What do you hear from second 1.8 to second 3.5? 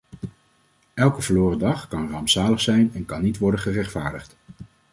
kan rampzalig zijn en kan niet